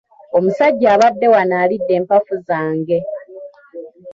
Omusajja 0.37 0.87
abadde 0.95 1.25
wano 1.33 1.53
alidde 1.63 1.93
empafu 1.99 2.33
zange. 2.47 2.97